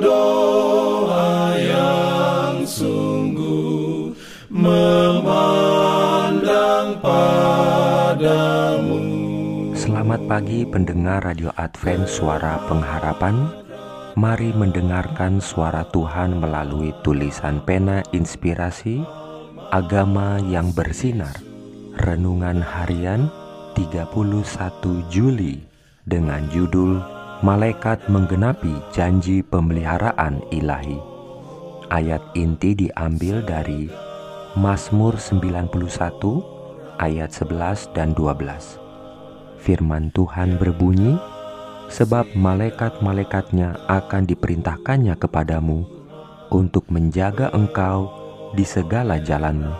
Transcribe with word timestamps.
doa 0.02 1.54
yang 1.61 2.66
sungguh 2.66 2.96
Selamat 9.88 10.20
pagi 10.28 10.68
pendengar 10.68 11.24
Radio 11.24 11.48
Advent 11.56 12.12
Suara 12.12 12.60
Pengharapan. 12.68 13.48
Mari 14.20 14.52
mendengarkan 14.52 15.40
suara 15.40 15.88
Tuhan 15.95 16.44
melalui 16.44 16.91
tulisan 17.08 17.64
pena 17.64 18.04
inspirasi 18.12 19.00
Agama 19.72 20.44
yang 20.44 20.76
bersinar. 20.76 21.31
Renungan 22.04 22.59
harian 22.59 23.31
31 23.80 24.12
Juli 25.08 25.64
Dengan 26.04 26.44
judul 26.52 27.00
Malaikat 27.40 28.12
menggenapi 28.12 28.92
janji 28.92 29.40
pemeliharaan 29.40 30.44
ilahi. 30.52 31.00
Ayat 31.88 32.20
inti 32.36 32.76
diambil 32.76 33.40
dari 33.40 33.88
Mazmur 34.52 35.16
91 35.16 35.72
ayat 37.00 37.31
11 37.31 37.95
dan 37.95 38.12
12 38.12 38.84
firman 39.67 40.16
Tuhan 40.16 40.55
berbunyi, 40.55 41.20
sebab 41.91 42.31
malaikat-malaikatnya 42.39 43.84
akan 43.91 44.23
diperintahkannya 44.23 45.20
kepadamu 45.20 45.84
untuk 46.48 46.88
menjaga 46.88 47.52
engkau 47.52 48.08
di 48.55 48.64
segala 48.64 49.19
jalanmu. 49.19 49.75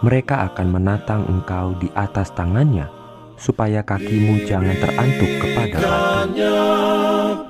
Mereka 0.00 0.48
akan 0.48 0.72
menatang 0.72 1.28
engkau 1.28 1.76
di 1.76 1.92
atas 1.92 2.32
tangannya, 2.32 2.88
supaya 3.36 3.84
kakimu 3.84 4.48
jangan 4.48 4.72
terantuk 4.80 5.28
kepada 5.44 5.84
batu. 5.84 6.48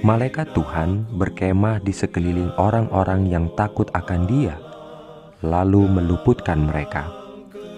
Malaikat 0.00 0.56
Tuhan 0.56 1.04
berkemah 1.12 1.76
di 1.84 1.92
sekeliling 1.92 2.56
orang-orang 2.56 3.28
yang 3.28 3.52
takut 3.52 3.84
akan 3.92 4.24
Dia, 4.24 4.56
lalu 5.44 5.84
meluputkan 5.92 6.56
mereka. 6.56 7.12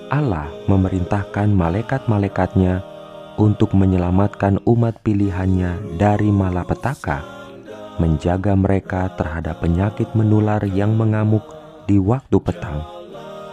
Allah 0.06 0.46
memerintahkan 0.70 1.50
malaikat-malaikatnya 1.50 2.78
untuk 3.42 3.74
menyelamatkan 3.74 4.62
umat 4.62 5.02
pilihannya 5.02 5.98
dari 5.98 6.30
malapetaka, 6.30 7.26
menjaga 7.98 8.54
mereka 8.54 9.10
terhadap 9.18 9.58
penyakit 9.58 10.06
menular 10.14 10.62
yang 10.62 10.94
mengamuk 10.94 11.42
di 11.90 11.98
waktu 11.98 12.38
petang. 12.38 12.86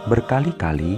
Berkali-kali 0.06 0.94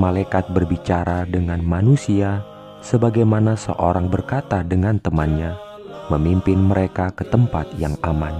malaikat 0.00 0.48
berbicara 0.56 1.28
dengan 1.28 1.60
manusia 1.60 2.40
sebagaimana 2.80 3.60
seorang 3.60 4.08
berkata 4.08 4.64
dengan 4.64 4.96
temannya, 4.96 5.69
memimpin 6.10 6.58
mereka 6.58 7.14
ke 7.14 7.22
tempat 7.22 7.70
yang 7.78 7.94
aman. 8.02 8.34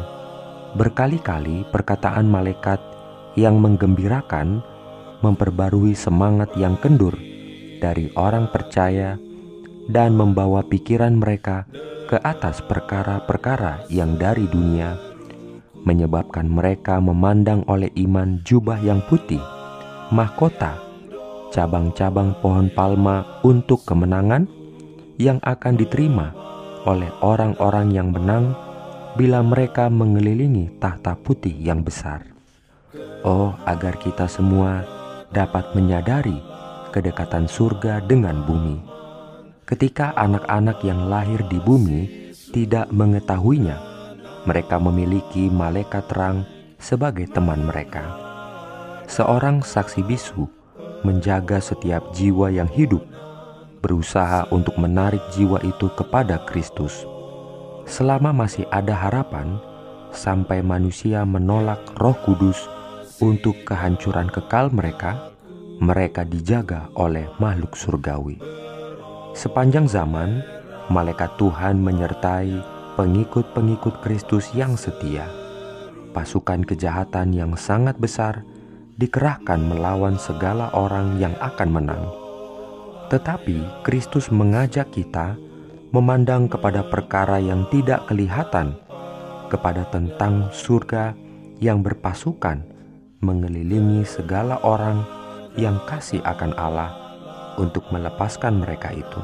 Berkali-kali 0.74 1.66
perkataan 1.70 2.26
malaikat 2.26 2.82
yang 3.38 3.62
menggembirakan 3.62 4.62
memperbarui 5.22 5.94
semangat 5.94 6.50
yang 6.58 6.74
kendur 6.82 7.14
dari 7.78 8.10
orang 8.18 8.50
percaya 8.50 9.16
dan 9.90 10.14
membawa 10.14 10.62
pikiran 10.66 11.18
mereka 11.18 11.66
ke 12.10 12.18
atas 12.26 12.58
perkara-perkara 12.66 13.86
yang 13.86 14.18
dari 14.18 14.50
dunia, 14.50 14.98
menyebabkan 15.86 16.50
mereka 16.50 16.98
memandang 16.98 17.62
oleh 17.70 17.90
iman 18.02 18.42
jubah 18.42 18.82
yang 18.82 18.98
putih, 19.06 19.40
mahkota, 20.10 20.78
cabang-cabang 21.54 22.34
pohon 22.42 22.70
palma 22.74 23.42
untuk 23.46 23.82
kemenangan 23.86 24.46
yang 25.18 25.38
akan 25.42 25.76
diterima 25.78 26.39
oleh 26.88 27.10
orang-orang 27.20 27.92
yang 27.92 28.08
menang 28.12 28.56
bila 29.18 29.42
mereka 29.42 29.90
mengelilingi 29.90 30.80
tahta 30.80 31.18
putih 31.18 31.52
yang 31.52 31.82
besar. 31.84 32.24
Oh, 33.26 33.52
agar 33.68 34.00
kita 34.00 34.30
semua 34.30 34.86
dapat 35.28 35.76
menyadari 35.76 36.40
kedekatan 36.90 37.46
surga 37.46 38.02
dengan 38.06 38.42
bumi. 38.46 38.80
Ketika 39.68 40.10
anak-anak 40.18 40.82
yang 40.82 41.06
lahir 41.06 41.44
di 41.46 41.62
bumi 41.62 42.32
tidak 42.50 42.90
mengetahuinya, 42.90 43.78
mereka 44.48 44.82
memiliki 44.82 45.46
malaikat 45.46 46.10
terang 46.10 46.42
sebagai 46.80 47.30
teman 47.30 47.62
mereka. 47.62 48.02
Seorang 49.06 49.62
saksi 49.62 50.02
bisu 50.02 50.48
menjaga 51.06 51.62
setiap 51.62 52.10
jiwa 52.16 52.50
yang 52.50 52.66
hidup 52.66 53.04
berusaha 53.80 54.44
untuk 54.52 54.76
menarik 54.76 55.20
jiwa 55.32 55.60
itu 55.64 55.88
kepada 55.96 56.44
Kristus. 56.44 57.08
Selama 57.88 58.30
masih 58.30 58.68
ada 58.68 58.92
harapan, 58.92 59.56
sampai 60.12 60.60
manusia 60.60 61.24
menolak 61.24 61.80
Roh 61.96 62.14
Kudus 62.22 62.68
untuk 63.18 63.56
kehancuran 63.64 64.28
kekal 64.28 64.68
mereka, 64.70 65.32
mereka 65.80 66.28
dijaga 66.28 66.92
oleh 66.94 67.26
makhluk 67.40 67.72
surgawi. 67.72 68.36
Sepanjang 69.32 69.88
zaman, 69.88 70.44
malaikat 70.92 71.40
Tuhan 71.40 71.80
menyertai 71.80 72.52
pengikut-pengikut 73.00 74.04
Kristus 74.04 74.52
yang 74.52 74.76
setia. 74.76 75.24
Pasukan 76.12 76.66
kejahatan 76.68 77.32
yang 77.32 77.56
sangat 77.56 77.96
besar 77.96 78.44
dikerahkan 79.00 79.62
melawan 79.62 80.20
segala 80.20 80.68
orang 80.76 81.16
yang 81.16 81.32
akan 81.38 81.70
menang 81.70 82.19
tetapi 83.10 83.82
Kristus 83.82 84.30
mengajak 84.30 84.94
kita 84.94 85.34
memandang 85.90 86.46
kepada 86.46 86.86
perkara 86.86 87.42
yang 87.42 87.66
tidak 87.74 88.06
kelihatan, 88.06 88.78
kepada 89.50 89.82
tentang 89.90 90.46
surga 90.54 91.18
yang 91.58 91.82
berpasukan 91.82 92.62
mengelilingi 93.18 94.06
segala 94.06 94.62
orang 94.62 95.02
yang 95.58 95.82
kasih 95.90 96.22
akan 96.22 96.54
Allah 96.54 96.94
untuk 97.58 97.84
melepaskan 97.90 98.62
mereka 98.62 98.94
itu. 98.94 99.22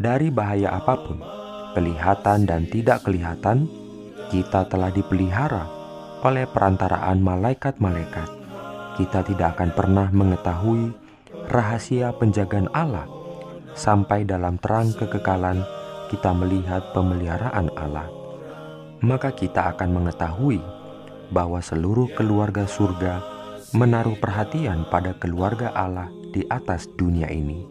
Dari 0.00 0.32
bahaya 0.32 0.72
apa 0.72 0.96
pun, 0.96 1.20
kelihatan 1.76 2.48
dan 2.48 2.64
tidak 2.72 3.04
kelihatan, 3.04 3.68
kita 4.32 4.64
telah 4.66 4.88
dipelihara 4.88 5.68
oleh 6.24 6.48
perantaraan 6.48 7.20
malaikat-malaikat. 7.20 8.28
Kita 8.96 9.22
tidak 9.22 9.60
akan 9.60 9.70
pernah 9.76 10.08
mengetahui 10.10 11.07
rahasia 11.48 12.12
penjagaan 12.12 12.68
Allah 12.76 13.08
sampai 13.72 14.28
dalam 14.28 14.60
terang 14.60 14.92
kekekalan 14.92 15.64
kita 16.12 16.36
melihat 16.36 16.92
pemeliharaan 16.92 17.72
Allah. 17.76 18.08
Maka 19.00 19.32
kita 19.32 19.72
akan 19.76 19.92
mengetahui 20.02 20.60
bahwa 21.30 21.62
seluruh 21.62 22.08
keluarga 22.16 22.66
surga 22.66 23.20
menaruh 23.76 24.16
perhatian 24.16 24.88
pada 24.88 25.12
keluarga 25.20 25.68
Allah 25.76 26.08
di 26.32 26.40
atas 26.48 26.88
dunia 26.96 27.28
ini, 27.28 27.68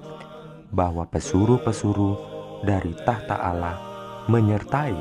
bahwa 0.70 1.10
pesuruh-pesuruh 1.10 2.38
dari 2.66 2.94
tahta 3.06 3.38
Allah 3.38 3.78
menyertai 4.30 4.96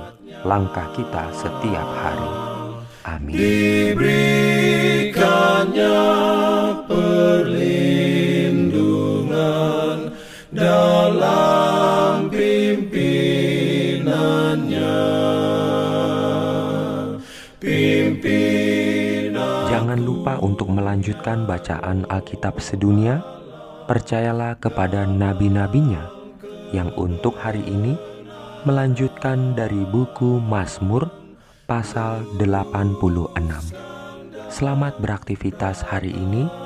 langkah 0.44 0.92
kita 0.96 1.32
setiap 1.36 1.88
hari. 2.00 2.30
Amin. 3.06 3.38
Diberikannya 3.38 5.94
dalam 10.56 12.32
pimpinannya. 12.32 14.00
Pimpinan 17.60 19.36
Jangan 19.68 20.00
lupa 20.00 20.40
untuk 20.40 20.72
melanjutkan 20.72 21.44
bacaan 21.44 22.08
Alkitab 22.08 22.56
sedunia. 22.64 23.20
Percayalah 23.86 24.58
kepada 24.58 25.06
nabi-nabinya 25.06 26.10
yang 26.74 26.90
untuk 26.98 27.38
hari 27.38 27.62
ini 27.62 27.94
melanjutkan 28.66 29.54
dari 29.54 29.86
buku 29.86 30.42
Mazmur 30.42 31.06
pasal 31.70 32.26
86. 32.34 32.98
Selamat 34.50 34.98
beraktivitas 34.98 35.86
hari 35.86 36.10
ini. 36.10 36.65